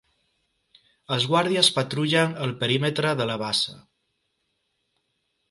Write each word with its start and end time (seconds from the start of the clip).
Els 1.15 1.27
guàrdies 1.33 1.69
patrullen 1.75 2.33
el 2.47 2.55
perímetre 2.65 3.13
de 3.21 3.29
la 3.33 3.37
base. 3.45 3.77